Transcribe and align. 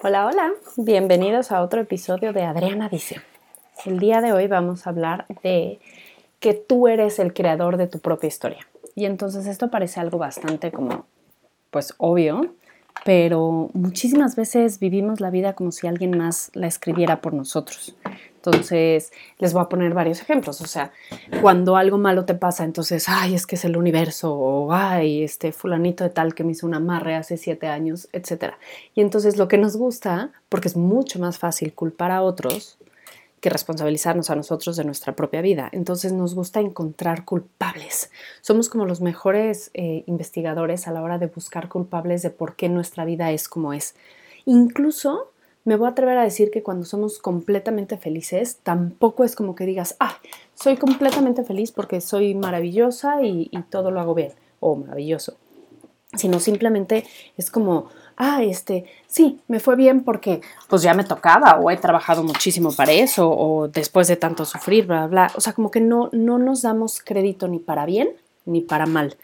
Hola, 0.00 0.26
hola, 0.26 0.52
bienvenidos 0.76 1.50
a 1.50 1.60
otro 1.60 1.80
episodio 1.80 2.32
de 2.32 2.44
Adriana 2.44 2.88
Dice. 2.88 3.20
El 3.84 3.98
día 3.98 4.20
de 4.20 4.32
hoy 4.32 4.46
vamos 4.46 4.86
a 4.86 4.90
hablar 4.90 5.26
de 5.42 5.80
que 6.38 6.54
tú 6.54 6.86
eres 6.86 7.18
el 7.18 7.34
creador 7.34 7.76
de 7.78 7.88
tu 7.88 7.98
propia 7.98 8.28
historia. 8.28 8.64
Y 8.94 9.06
entonces 9.06 9.48
esto 9.48 9.72
parece 9.72 9.98
algo 9.98 10.16
bastante 10.16 10.70
como, 10.70 11.06
pues 11.72 11.94
obvio, 11.98 12.54
pero 13.08 13.70
muchísimas 13.72 14.36
veces 14.36 14.80
vivimos 14.80 15.18
la 15.22 15.30
vida 15.30 15.54
como 15.54 15.72
si 15.72 15.86
alguien 15.86 16.18
más 16.18 16.50
la 16.52 16.66
escribiera 16.66 17.22
por 17.22 17.32
nosotros. 17.32 17.96
Entonces, 18.34 19.12
les 19.38 19.54
voy 19.54 19.62
a 19.62 19.70
poner 19.70 19.94
varios 19.94 20.20
ejemplos. 20.20 20.60
O 20.60 20.66
sea, 20.66 20.92
cuando 21.40 21.76
algo 21.76 21.96
malo 21.96 22.26
te 22.26 22.34
pasa, 22.34 22.64
entonces, 22.64 23.08
ay, 23.08 23.34
es 23.34 23.46
que 23.46 23.56
es 23.56 23.64
el 23.64 23.78
universo, 23.78 24.34
o 24.34 24.74
ay, 24.74 25.22
este 25.22 25.52
fulanito 25.52 26.04
de 26.04 26.10
tal 26.10 26.34
que 26.34 26.44
me 26.44 26.52
hizo 26.52 26.66
una 26.66 26.76
amarre 26.76 27.14
hace 27.14 27.38
siete 27.38 27.66
años, 27.66 28.10
etc. 28.12 28.52
Y 28.94 29.00
entonces 29.00 29.38
lo 29.38 29.48
que 29.48 29.56
nos 29.56 29.78
gusta, 29.78 30.30
porque 30.50 30.68
es 30.68 30.76
mucho 30.76 31.18
más 31.18 31.38
fácil 31.38 31.72
culpar 31.72 32.10
a 32.10 32.20
otros 32.20 32.76
que 33.40 33.50
responsabilizarnos 33.50 34.30
a 34.30 34.36
nosotros 34.36 34.76
de 34.76 34.84
nuestra 34.84 35.14
propia 35.14 35.42
vida. 35.42 35.68
Entonces 35.72 36.12
nos 36.12 36.34
gusta 36.34 36.60
encontrar 36.60 37.24
culpables. 37.24 38.10
Somos 38.40 38.68
como 38.68 38.86
los 38.86 39.00
mejores 39.00 39.70
eh, 39.74 40.04
investigadores 40.06 40.88
a 40.88 40.92
la 40.92 41.02
hora 41.02 41.18
de 41.18 41.26
buscar 41.26 41.68
culpables 41.68 42.22
de 42.22 42.30
por 42.30 42.56
qué 42.56 42.68
nuestra 42.68 43.04
vida 43.04 43.30
es 43.32 43.48
como 43.48 43.72
es. 43.72 43.94
Incluso 44.44 45.30
me 45.68 45.76
voy 45.76 45.86
a 45.86 45.90
atrever 45.90 46.16
a 46.16 46.24
decir 46.24 46.50
que 46.50 46.62
cuando 46.62 46.86
somos 46.86 47.18
completamente 47.18 47.98
felices, 47.98 48.58
tampoco 48.62 49.22
es 49.24 49.36
como 49.36 49.54
que 49.54 49.66
digas, 49.66 49.96
ah, 50.00 50.18
soy 50.54 50.78
completamente 50.78 51.44
feliz 51.44 51.72
porque 51.72 52.00
soy 52.00 52.34
maravillosa 52.34 53.22
y, 53.22 53.50
todo 53.68 53.90
lo 53.90 54.00
hago 54.00 54.14
bien, 54.14 54.32
o 54.60 54.76
maravilloso, 54.76 55.36
sino 56.16 56.40
simplemente 56.40 57.04
es 57.36 57.50
como, 57.50 57.88
ah, 58.16 58.42
este, 58.42 58.84
sí, 59.06 59.40
me 59.46 59.60
fue 59.60 59.76
bien 59.76 60.04
porque 60.04 60.40
pues 60.68 60.82
ya 60.82 60.94
me 60.94 61.04
tocaba 61.04 61.58
o 61.60 61.70
he 61.70 61.76
trabajado 61.76 62.22
muchísimo 62.22 62.72
para 62.72 62.92
eso 62.92 63.30
o 63.30 63.68
después 63.68 64.08
de 64.08 64.16
tanto 64.16 64.44
sufrir, 64.44 64.86
bla, 64.86 65.06
bla, 65.06 65.32
o 65.36 65.40
sea, 65.40 65.52
como 65.52 65.70
que 65.70 65.80
no, 65.80 66.08
no 66.12 66.38
nos 66.38 66.62
damos 66.62 67.00
crédito 67.00 67.48
ni 67.48 67.58
para 67.58 67.86
bien 67.86 68.10
ni 68.46 68.60
para 68.60 68.86
mal. 68.86 69.16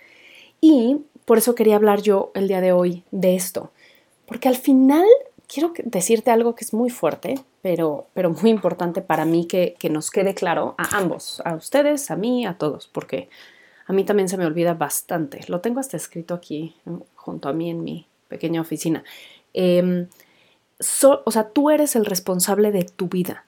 Y 0.60 0.98
por 1.24 1.38
eso 1.38 1.54
quería 1.54 1.76
hablar 1.76 2.02
yo 2.02 2.30
el 2.34 2.48
día 2.48 2.60
de 2.60 2.72
hoy 2.72 3.02
de 3.10 3.34
esto, 3.34 3.70
porque 4.26 4.48
al 4.48 4.56
final 4.56 5.06
quiero 5.46 5.72
decirte 5.84 6.30
algo 6.30 6.54
que 6.54 6.64
es 6.64 6.74
muy 6.74 6.90
fuerte, 6.90 7.36
pero, 7.62 8.06
pero 8.14 8.30
muy 8.30 8.50
importante 8.50 9.00
para 9.00 9.24
mí 9.24 9.46
que, 9.46 9.76
nos 9.90 10.10
quede 10.10 10.34
claro 10.34 10.74
a 10.78 10.96
ambos, 10.96 11.40
a 11.44 11.54
ustedes, 11.54 12.10
a 12.10 12.16
mí, 12.16 12.46
a 12.46 12.58
todos, 12.58 12.88
porque 12.88 13.28
a 13.86 13.92
mí 13.92 14.04
también 14.04 14.28
se 14.28 14.36
me 14.36 14.46
olvida 14.46 14.74
bastante. 14.74 15.40
Lo 15.48 15.60
tengo 15.60 15.80
hasta 15.80 15.96
escrito 15.96 16.34
aquí, 16.34 16.74
junto 17.14 17.48
a 17.48 17.52
mí 17.52 17.70
en 17.70 17.84
mi 17.84 18.06
pequeña 18.28 18.60
oficina. 18.60 19.04
Em, 19.52 20.08
o 21.24 21.30
sea, 21.30 21.48
tú 21.50 21.70
eres 21.70 21.96
el 21.96 22.06
responsable 22.06 22.72
de 22.72 22.84
tu 22.84 23.08
vida. 23.08 23.44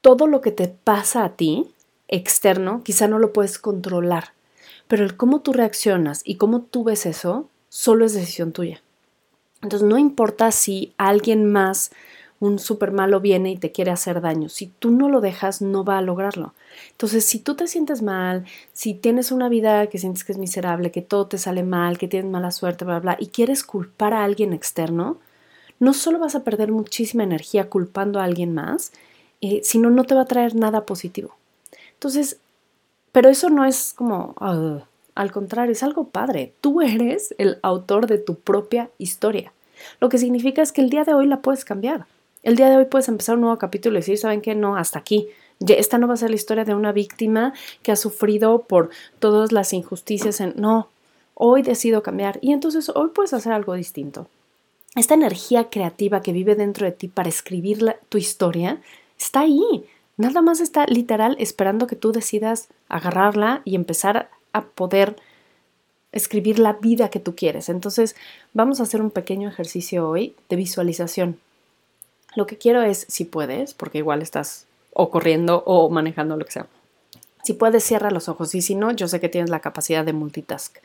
Todo 0.00 0.26
lo 0.26 0.40
que 0.40 0.52
te 0.52 0.68
pasa 0.68 1.24
a 1.24 1.36
ti, 1.36 1.66
externo, 2.08 2.82
quizá 2.84 3.08
no 3.08 3.18
lo 3.18 3.32
puedes 3.32 3.58
controlar, 3.58 4.32
pero 4.88 5.04
el 5.04 5.16
cómo 5.16 5.40
tú 5.40 5.52
reaccionas 5.52 6.22
y 6.24 6.36
cómo 6.36 6.62
tú 6.62 6.84
ves 6.84 7.06
eso, 7.06 7.48
solo 7.68 8.04
es 8.04 8.14
decisión 8.14 8.52
tuya. 8.52 8.82
Entonces 9.62 9.88
no 9.88 9.98
importa 9.98 10.52
si 10.52 10.94
alguien 10.96 11.50
más, 11.50 11.90
un 12.38 12.58
súper 12.58 12.92
malo 12.92 13.20
viene 13.20 13.50
y 13.52 13.56
te 13.56 13.72
quiere 13.72 13.90
hacer 13.90 14.20
daño, 14.20 14.48
si 14.48 14.66
tú 14.66 14.90
no 14.90 15.08
lo 15.08 15.20
dejas, 15.20 15.62
no 15.62 15.84
va 15.84 15.98
a 15.98 16.02
lograrlo. 16.02 16.54
Entonces, 16.90 17.24
si 17.24 17.38
tú 17.38 17.54
te 17.54 17.66
sientes 17.66 18.02
mal, 18.02 18.44
si 18.72 18.94
tienes 18.94 19.32
una 19.32 19.48
vida 19.48 19.86
que 19.86 19.98
sientes 19.98 20.24
que 20.24 20.32
es 20.32 20.38
miserable, 20.38 20.90
que 20.90 21.02
todo 21.02 21.26
te 21.26 21.38
sale 21.38 21.62
mal, 21.62 21.98
que 21.98 22.08
tienes 22.08 22.30
mala 22.30 22.50
suerte, 22.50 22.84
bla, 22.84 23.00
bla, 23.00 23.16
y 23.18 23.28
quieres 23.28 23.64
culpar 23.64 24.12
a 24.12 24.24
alguien 24.24 24.52
externo, 24.52 25.18
no 25.78 25.94
solo 25.94 26.18
vas 26.18 26.34
a 26.34 26.44
perder 26.44 26.72
muchísima 26.72 27.22
energía 27.22 27.68
culpando 27.68 28.20
a 28.20 28.24
alguien 28.24 28.54
más, 28.54 28.92
eh, 29.40 29.60
sino 29.62 29.90
no 29.90 30.04
te 30.04 30.14
va 30.14 30.22
a 30.22 30.26
traer 30.26 30.54
nada 30.54 30.86
positivo. 30.86 31.36
Entonces, 31.94 32.38
pero 33.12 33.30
eso 33.30 33.48
no 33.48 33.64
es 33.64 33.94
como, 33.94 34.34
al 35.14 35.32
contrario, 35.32 35.72
es 35.72 35.82
algo 35.82 36.08
padre. 36.08 36.52
Tú 36.60 36.82
eres 36.82 37.34
el 37.38 37.58
autor 37.62 38.06
de 38.06 38.18
tu 38.18 38.34
propia 38.38 38.90
historia. 38.98 39.52
Lo 40.00 40.08
que 40.08 40.18
significa 40.18 40.62
es 40.62 40.72
que 40.72 40.82
el 40.82 40.90
día 40.90 41.04
de 41.04 41.14
hoy 41.14 41.26
la 41.26 41.40
puedes 41.40 41.64
cambiar. 41.64 42.06
El 42.46 42.54
día 42.54 42.70
de 42.70 42.76
hoy 42.76 42.84
puedes 42.84 43.08
empezar 43.08 43.34
un 43.34 43.40
nuevo 43.40 43.58
capítulo 43.58 43.96
y 43.96 44.02
decir, 44.02 44.18
¿saben 44.18 44.40
qué? 44.40 44.54
No, 44.54 44.76
hasta 44.76 45.00
aquí. 45.00 45.26
Esta 45.66 45.98
no 45.98 46.06
va 46.06 46.14
a 46.14 46.16
ser 46.16 46.30
la 46.30 46.36
historia 46.36 46.64
de 46.64 46.76
una 46.76 46.92
víctima 46.92 47.52
que 47.82 47.90
ha 47.90 47.96
sufrido 47.96 48.62
por 48.62 48.90
todas 49.18 49.50
las 49.50 49.72
injusticias. 49.72 50.40
En... 50.40 50.54
No, 50.54 50.88
hoy 51.34 51.62
decido 51.62 52.04
cambiar 52.04 52.38
y 52.42 52.52
entonces 52.52 52.88
hoy 52.94 53.08
puedes 53.12 53.32
hacer 53.32 53.52
algo 53.52 53.74
distinto. 53.74 54.28
Esta 54.94 55.14
energía 55.14 55.70
creativa 55.70 56.22
que 56.22 56.30
vive 56.30 56.54
dentro 56.54 56.86
de 56.86 56.92
ti 56.92 57.08
para 57.08 57.28
escribir 57.28 57.96
tu 58.08 58.16
historia 58.16 58.80
está 59.18 59.40
ahí. 59.40 59.84
Nada 60.16 60.40
más 60.40 60.60
está 60.60 60.86
literal 60.86 61.34
esperando 61.40 61.88
que 61.88 61.96
tú 61.96 62.12
decidas 62.12 62.68
agarrarla 62.88 63.62
y 63.64 63.74
empezar 63.74 64.30
a 64.52 64.66
poder 64.66 65.16
escribir 66.12 66.60
la 66.60 66.74
vida 66.74 67.10
que 67.10 67.18
tú 67.18 67.34
quieres. 67.34 67.68
Entonces, 67.70 68.14
vamos 68.54 68.78
a 68.78 68.84
hacer 68.84 69.02
un 69.02 69.10
pequeño 69.10 69.48
ejercicio 69.48 70.08
hoy 70.08 70.36
de 70.48 70.54
visualización. 70.54 71.40
Lo 72.36 72.46
que 72.46 72.58
quiero 72.58 72.82
es, 72.82 73.06
si 73.08 73.24
puedes, 73.24 73.74
porque 73.74 73.98
igual 73.98 74.22
estás 74.22 74.66
o 74.92 75.10
corriendo 75.10 75.64
o 75.66 75.90
manejando 75.90 76.36
lo 76.36 76.44
que 76.44 76.52
sea. 76.52 76.66
Si 77.42 77.54
puedes, 77.54 77.82
cierra 77.82 78.10
los 78.10 78.28
ojos 78.28 78.54
y 78.54 78.62
si 78.62 78.74
no, 78.74 78.92
yo 78.92 79.08
sé 79.08 79.20
que 79.20 79.28
tienes 79.28 79.50
la 79.50 79.60
capacidad 79.60 80.04
de 80.04 80.12
multitask. 80.12 80.76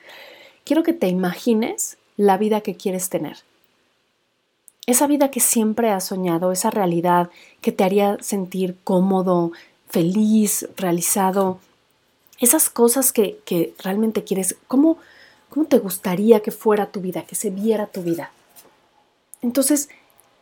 Quiero 0.63 0.83
que 0.83 0.93
te 0.93 1.07
imagines 1.07 1.97
la 2.17 2.37
vida 2.37 2.61
que 2.61 2.75
quieres 2.75 3.09
tener. 3.09 3.37
Esa 4.85 5.07
vida 5.07 5.29
que 5.29 5.39
siempre 5.39 5.91
has 5.91 6.05
soñado, 6.05 6.51
esa 6.51 6.71
realidad 6.71 7.29
que 7.61 7.71
te 7.71 7.83
haría 7.83 8.17
sentir 8.21 8.75
cómodo, 8.83 9.51
feliz, 9.89 10.67
realizado, 10.77 11.59
esas 12.39 12.69
cosas 12.69 13.11
que, 13.11 13.73
realmente 13.83 14.23
quieres, 14.23 14.55
¿cómo, 14.67 14.97
¿cómo 15.49 15.67
te 15.67 15.77
gustaría 15.77 16.41
que 16.41 16.51
fuera 16.51 16.91
tu 16.91 17.01
vida, 17.01 17.23
que 17.23 17.35
se 17.35 17.51
viera 17.51 17.87
tu 17.87 18.01
vida? 18.01 18.31
Entonces, 19.41 19.89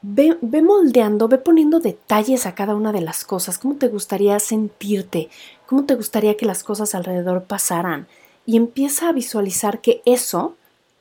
ve, 0.02 0.62
moldeando, 0.62 1.28
ve 1.28 1.38
poniendo 1.38 1.80
detalles 1.80 2.46
a 2.46 2.56
cada 2.56 2.76
una 2.76 2.92
de 2.92 3.02
las 3.02 3.26
cosas, 3.26 3.58
cómo 3.58 3.76
te 3.76 3.88
gustaría 3.88 4.40
sentirte, 4.40 5.30
cómo 5.66 5.86
te 5.86 5.96
gustaría 5.96 6.38
que 6.38 6.46
las 6.46 6.64
cosas 6.64 6.96
alrededor 6.96 7.44
pasaran. 7.44 8.08
Y 8.46 8.58
empieza 8.58 9.10
a 9.10 9.14
visualizar 9.14 9.82
que 9.82 10.02
eso, 10.06 10.56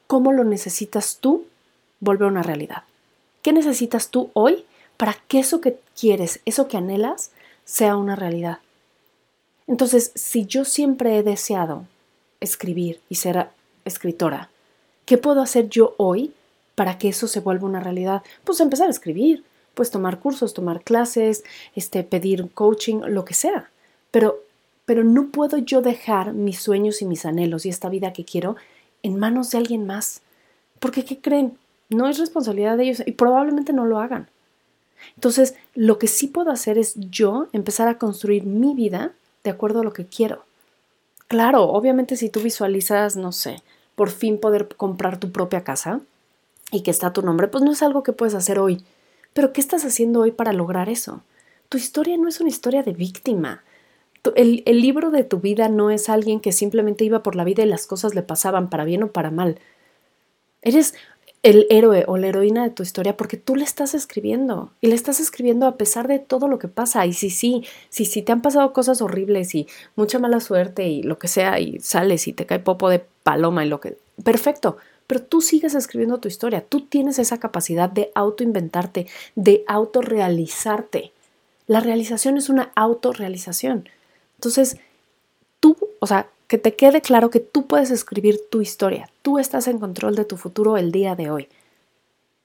cómo 0.06 0.32
lo 0.32 0.44
necesitas 0.44 1.18
tú, 1.20 1.46
vuelve 2.00 2.24
a 2.26 2.28
una 2.28 2.42
realidad. 2.42 2.84
¿Qué 3.42 3.52
necesitas 3.52 4.10
tú 4.10 4.30
hoy 4.34 4.64
para 4.96 5.16
que 5.28 5.38
eso 5.38 5.60
que 5.60 5.78
quieres, 5.98 6.40
eso 6.44 6.68
que 6.68 6.76
anhelas, 6.76 7.30
sea 7.64 7.96
una 7.96 8.16
realidad? 8.16 8.58
Entonces, 9.66 10.12
si 10.14 10.46
yo 10.46 10.64
siempre 10.64 11.16
he 11.16 11.22
deseado 11.22 11.84
escribir 12.40 13.00
y 13.08 13.16
ser 13.16 13.48
escritora, 13.84 14.50
¿qué 15.04 15.18
puedo 15.18 15.40
hacer 15.40 15.68
yo 15.68 15.94
hoy 15.98 16.32
para 16.78 16.96
que 16.96 17.08
eso 17.08 17.26
se 17.26 17.40
vuelva 17.40 17.66
una 17.66 17.80
realidad? 17.80 18.22
Pues 18.44 18.60
empezar 18.60 18.86
a 18.86 18.92
escribir, 18.92 19.42
pues 19.74 19.90
tomar 19.90 20.20
cursos, 20.20 20.54
tomar 20.54 20.82
clases, 20.82 21.42
este, 21.74 22.04
pedir 22.04 22.52
coaching, 22.54 23.00
lo 23.08 23.24
que 23.24 23.34
sea. 23.34 23.68
Pero, 24.12 24.44
pero 24.84 25.02
no 25.02 25.26
puedo 25.26 25.58
yo 25.58 25.82
dejar 25.82 26.34
mis 26.34 26.60
sueños 26.60 27.02
y 27.02 27.04
mis 27.04 27.26
anhelos 27.26 27.66
y 27.66 27.68
esta 27.68 27.88
vida 27.88 28.12
que 28.12 28.24
quiero 28.24 28.54
en 29.02 29.18
manos 29.18 29.50
de 29.50 29.58
alguien 29.58 29.88
más. 29.88 30.22
Porque, 30.78 31.04
¿qué 31.04 31.18
creen? 31.18 31.58
No 31.88 32.08
es 32.08 32.20
responsabilidad 32.20 32.76
de 32.76 32.84
ellos 32.84 33.02
y 33.04 33.10
probablemente 33.10 33.72
no 33.72 33.84
lo 33.84 33.98
hagan. 33.98 34.28
Entonces, 35.16 35.56
lo 35.74 35.98
que 35.98 36.06
sí 36.06 36.28
puedo 36.28 36.52
hacer 36.52 36.78
es 36.78 36.94
yo 36.94 37.48
empezar 37.52 37.88
a 37.88 37.98
construir 37.98 38.44
mi 38.44 38.76
vida 38.76 39.14
de 39.42 39.50
acuerdo 39.50 39.80
a 39.80 39.84
lo 39.84 39.92
que 39.92 40.06
quiero. 40.06 40.44
Claro, 41.26 41.64
obviamente 41.64 42.14
si 42.14 42.28
tú 42.28 42.38
visualizas, 42.38 43.16
no 43.16 43.32
sé, 43.32 43.62
por 43.96 44.10
fin 44.10 44.38
poder 44.38 44.68
comprar 44.76 45.18
tu 45.18 45.32
propia 45.32 45.64
casa 45.64 46.02
y 46.70 46.82
que 46.82 46.90
está 46.90 47.12
tu 47.12 47.22
nombre, 47.22 47.48
pues 47.48 47.64
no 47.64 47.72
es 47.72 47.82
algo 47.82 48.02
que 48.02 48.12
puedes 48.12 48.34
hacer 48.34 48.58
hoy. 48.58 48.84
Pero 49.32 49.52
¿qué 49.52 49.60
estás 49.60 49.84
haciendo 49.84 50.20
hoy 50.20 50.32
para 50.32 50.52
lograr 50.52 50.88
eso? 50.88 51.22
Tu 51.68 51.78
historia 51.78 52.16
no 52.16 52.28
es 52.28 52.40
una 52.40 52.48
historia 52.48 52.82
de 52.82 52.92
víctima. 52.92 53.62
El, 54.34 54.62
el, 54.66 54.80
libro 54.80 55.10
de 55.10 55.24
tu 55.24 55.40
vida 55.40 55.68
no 55.68 55.90
es 55.90 56.08
alguien 56.08 56.40
que 56.40 56.52
simplemente 56.52 57.04
iba 57.04 57.22
por 57.22 57.36
la 57.36 57.44
vida 57.44 57.62
y 57.62 57.66
las 57.66 57.86
cosas 57.86 58.14
le 58.14 58.22
pasaban 58.22 58.68
para 58.68 58.84
bien 58.84 59.02
o 59.02 59.12
para 59.12 59.30
mal. 59.30 59.58
Eres 60.60 60.94
el 61.42 61.66
héroe 61.70 62.04
o 62.08 62.16
la 62.16 62.26
heroína 62.26 62.64
de 62.64 62.70
tu 62.70 62.82
historia 62.82 63.16
porque 63.16 63.36
tú 63.36 63.54
le 63.54 63.64
estás 63.64 63.94
escribiendo 63.94 64.72
y 64.80 64.88
le 64.88 64.94
estás 64.94 65.20
escribiendo 65.20 65.66
a 65.66 65.76
pesar 65.76 66.08
de 66.08 66.18
todo 66.18 66.48
lo 66.48 66.58
que 66.58 66.68
pasa. 66.68 67.06
Y 67.06 67.12
si 67.12 67.30
sí, 67.30 67.64
si, 67.88 68.04
si 68.04 68.22
te 68.22 68.32
han 68.32 68.42
pasado 68.42 68.72
cosas 68.72 69.00
horribles 69.00 69.54
y 69.54 69.68
mucha 69.94 70.18
mala 70.18 70.40
suerte 70.40 70.88
y 70.88 71.02
lo 71.02 71.18
que 71.18 71.28
sea 71.28 71.60
y 71.60 71.78
sales 71.80 72.26
y 72.26 72.32
te 72.32 72.46
cae 72.46 72.58
popo 72.58 72.88
de 72.88 73.04
paloma 73.22 73.64
y 73.64 73.68
lo 73.68 73.80
que... 73.80 73.96
Perfecto, 74.24 74.78
pero 75.08 75.20
tú 75.22 75.40
sigues 75.40 75.74
escribiendo 75.74 76.18
tu 76.18 76.28
historia. 76.28 76.64
Tú 76.64 76.82
tienes 76.82 77.18
esa 77.18 77.38
capacidad 77.38 77.90
de 77.90 78.12
autoinventarte, 78.14 79.08
de 79.34 79.64
autorrealizarte. 79.66 81.10
La 81.66 81.80
realización 81.80 82.38
es 82.38 82.48
una 82.48 82.70
autorrealización. 82.76 83.88
Entonces, 84.36 84.76
tú, 85.58 85.76
o 85.98 86.06
sea, 86.06 86.28
que 86.46 86.58
te 86.58 86.76
quede 86.76 87.00
claro 87.00 87.30
que 87.30 87.40
tú 87.40 87.66
puedes 87.66 87.90
escribir 87.90 88.38
tu 88.48 88.62
historia, 88.62 89.10
tú 89.22 89.40
estás 89.40 89.66
en 89.66 89.80
control 89.80 90.14
de 90.14 90.24
tu 90.24 90.36
futuro 90.36 90.76
el 90.76 90.92
día 90.92 91.16
de 91.16 91.30
hoy. 91.30 91.48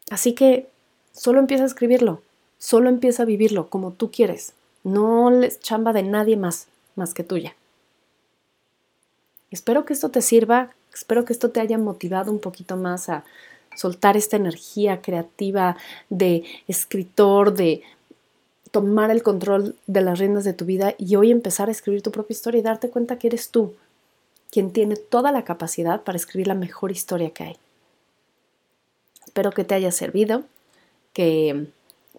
Así 0.09 0.33
que 0.33 0.73
Solo 1.13 1.39
empieza 1.39 1.63
a 1.63 1.67
escribirlo, 1.67 2.23
solo 2.57 2.89
empieza 2.89 3.23
a 3.23 3.27
vivirlo 3.27 3.69
como 3.69 3.91
tú 3.91 4.11
quieres. 4.11 4.53
No 4.83 5.29
les 5.29 5.59
chamba 5.59 5.93
de 5.93 6.01
nadie 6.01 6.35
más, 6.35 6.67
más 6.95 7.13
que 7.13 7.23
tuya. 7.23 7.55
Espero 9.51 9.85
que 9.85 9.93
esto 9.93 10.09
te 10.09 10.23
sirva, 10.23 10.73
espero 10.93 11.25
que 11.25 11.33
esto 11.33 11.49
te 11.49 11.59
haya 11.59 11.77
motivado 11.77 12.31
un 12.31 12.39
poquito 12.39 12.77
más 12.77 13.09
a 13.09 13.23
soltar 13.75 14.17
esta 14.17 14.37
energía 14.37 15.01
creativa 15.01 15.77
de 16.09 16.43
escritor, 16.67 17.53
de 17.53 17.81
tomar 18.71 19.11
el 19.11 19.23
control 19.23 19.75
de 19.87 20.01
las 20.01 20.19
riendas 20.19 20.43
de 20.43 20.53
tu 20.53 20.65
vida 20.65 20.95
y 20.97 21.15
hoy 21.15 21.31
empezar 21.31 21.69
a 21.69 21.71
escribir 21.71 22.01
tu 22.01 22.11
propia 22.11 22.33
historia 22.33 22.59
y 22.59 22.63
darte 22.63 22.89
cuenta 22.89 23.19
que 23.19 23.27
eres 23.27 23.49
tú 23.49 23.73
quien 24.51 24.71
tiene 24.71 24.95
toda 24.95 25.31
la 25.31 25.43
capacidad 25.43 26.01
para 26.03 26.15
escribir 26.15 26.47
la 26.47 26.53
mejor 26.53 26.91
historia 26.91 27.31
que 27.31 27.43
hay. 27.43 27.57
Espero 29.25 29.51
que 29.51 29.63
te 29.63 29.73
haya 29.73 29.91
servido, 29.91 30.43
que 31.11 31.67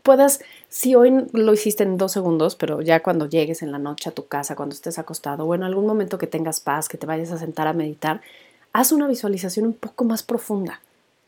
puedas, 0.02 0.40
si 0.68 0.96
hoy 0.96 1.26
lo 1.32 1.52
hiciste 1.52 1.84
en 1.84 1.96
dos 1.96 2.10
segundos, 2.10 2.56
pero 2.56 2.82
ya 2.82 3.04
cuando 3.04 3.28
llegues 3.28 3.62
en 3.62 3.70
la 3.70 3.78
noche 3.78 4.08
a 4.08 4.12
tu 4.12 4.26
casa, 4.26 4.56
cuando 4.56 4.74
estés 4.74 4.98
acostado 4.98 5.44
o 5.44 5.54
en 5.54 5.62
algún 5.62 5.86
momento 5.86 6.18
que 6.18 6.26
tengas 6.26 6.58
paz, 6.58 6.88
que 6.88 6.98
te 6.98 7.06
vayas 7.06 7.30
a 7.30 7.38
sentar 7.38 7.68
a 7.68 7.72
meditar, 7.72 8.20
haz 8.74 8.90
una 8.92 9.06
visualización 9.06 9.66
un 9.66 9.72
poco 9.72 10.04
más 10.04 10.22
profunda 10.22 10.80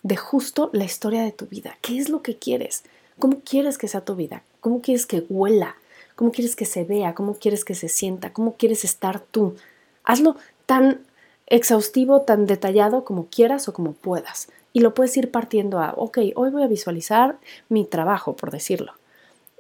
de 0.02 0.16
justo 0.16 0.68
la 0.72 0.84
historia 0.84 1.22
de 1.22 1.32
tu 1.32 1.46
vida. 1.46 1.78
¿Qué 1.80 1.96
es 1.96 2.10
lo 2.10 2.20
que 2.20 2.36
quieres? 2.36 2.82
¿Cómo 3.18 3.40
quieres 3.40 3.78
que 3.78 3.88
sea 3.88 4.02
tu 4.02 4.16
vida? 4.16 4.42
¿Cómo 4.60 4.82
quieres 4.82 5.06
que 5.06 5.24
huela? 5.30 5.76
¿Cómo 6.16 6.32
quieres 6.32 6.56
que 6.56 6.66
se 6.66 6.84
vea? 6.84 7.14
¿Cómo 7.14 7.34
quieres 7.34 7.64
que 7.64 7.76
se 7.76 7.88
sienta? 7.88 8.32
¿Cómo 8.32 8.56
quieres 8.56 8.84
estar 8.84 9.20
tú? 9.20 9.54
Hazlo 10.02 10.36
tan 10.66 11.00
exhaustivo, 11.46 12.22
tan 12.22 12.46
detallado 12.46 13.04
como 13.04 13.26
quieras 13.26 13.68
o 13.68 13.72
como 13.72 13.92
puedas. 13.92 14.48
Y 14.72 14.80
lo 14.80 14.92
puedes 14.92 15.16
ir 15.16 15.30
partiendo 15.30 15.78
a, 15.78 15.94
ok, 15.96 16.18
hoy 16.34 16.50
voy 16.50 16.64
a 16.64 16.68
visualizar 16.68 17.38
mi 17.68 17.84
trabajo, 17.84 18.34
por 18.34 18.50
decirlo. 18.50 18.92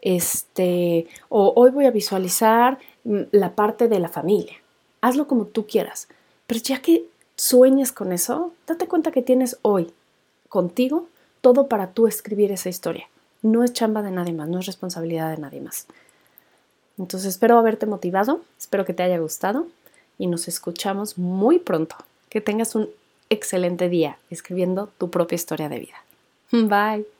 Este, 0.02 1.06
o 1.28 1.52
hoy 1.54 1.70
voy 1.70 1.86
a 1.86 1.92
visualizar 1.92 2.78
mm, 3.04 3.20
la 3.30 3.54
parte 3.54 3.86
de 3.86 4.00
la 4.00 4.08
familia. 4.08 4.56
Hazlo 5.02 5.28
como 5.28 5.46
tú 5.46 5.66
quieras. 5.68 6.08
Pero 6.48 6.60
ya 6.60 6.82
que 6.82 7.06
sueñes 7.36 7.92
con 7.92 8.12
eso, 8.12 8.52
date 8.66 8.88
cuenta 8.88 9.10
que 9.10 9.22
tienes 9.22 9.58
hoy 9.62 9.92
contigo 10.48 11.08
todo 11.40 11.68
para 11.68 11.92
tú 11.92 12.06
escribir 12.06 12.50
esa 12.52 12.68
historia. 12.68 13.08
No 13.42 13.62
es 13.62 13.72
chamba 13.72 14.02
de 14.02 14.10
nadie 14.10 14.32
más, 14.32 14.48
no 14.48 14.58
es 14.58 14.66
responsabilidad 14.66 15.30
de 15.30 15.40
nadie 15.40 15.60
más. 15.60 15.86
Entonces 16.98 17.28
espero 17.28 17.58
haberte 17.58 17.86
motivado, 17.86 18.40
espero 18.58 18.84
que 18.84 18.94
te 18.94 19.02
haya 19.02 19.18
gustado 19.18 19.66
y 20.18 20.26
nos 20.26 20.48
escuchamos 20.48 21.18
muy 21.18 21.58
pronto. 21.58 21.96
Que 22.30 22.40
tengas 22.40 22.74
un 22.74 22.88
excelente 23.30 23.88
día 23.88 24.18
escribiendo 24.30 24.90
tu 24.98 25.10
propia 25.10 25.36
historia 25.36 25.68
de 25.68 25.78
vida. 25.78 26.04
Bye. 26.50 27.15